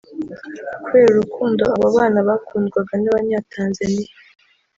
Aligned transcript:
Kubera 0.83 1.09
urukundo 1.13 1.61
aba 1.75 1.87
bana 1.97 2.19
bakundwaga 2.27 2.93
n’abanya 3.01 3.39
Tanzania 3.53 4.09